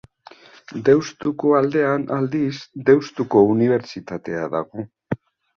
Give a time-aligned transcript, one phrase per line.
[0.87, 2.53] Deustuko aldean, aldiz,
[2.89, 4.89] Deustuko Unibertsitatea dago.